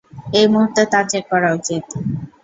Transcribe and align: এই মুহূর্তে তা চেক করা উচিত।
এই 0.33 0.47
মুহূর্তে 0.53 0.81
তা 0.91 0.99
চেক 1.11 1.23
করা 1.31 1.49
উচিত। 1.57 1.85